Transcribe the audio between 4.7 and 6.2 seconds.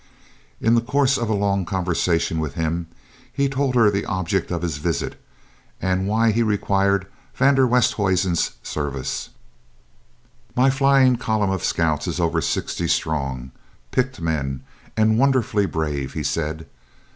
visit and